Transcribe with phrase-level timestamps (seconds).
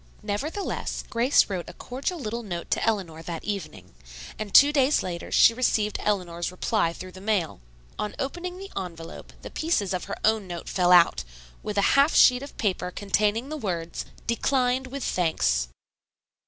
[0.23, 3.93] Nevertheless, Grace wrote a cordial little note to Eleanor that evening,
[4.39, 7.61] and two days later she received Eleanor's reply through the mail.
[7.99, 11.23] On opening the envelope the pieces of her own note fell out,
[11.61, 15.67] with a half sheet of paper containing the words, "Declined with thanks."